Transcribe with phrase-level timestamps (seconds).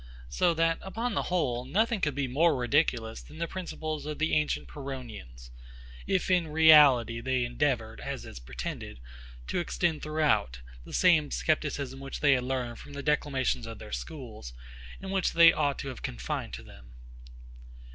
[0.29, 4.33] So that, upon the whole, nothing could be more ridiculous than the principles of the
[4.33, 5.51] ancient PYRRHONIANS;
[6.07, 8.99] if in reality they endeavoured, as is pretended,
[9.45, 13.91] to extend, throughout, the same scepticism which they had learned from the declamations of their
[13.91, 14.53] schools,
[14.99, 16.95] and which they ought to have confined to them.